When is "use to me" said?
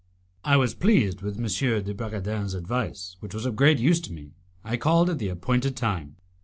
3.77-4.31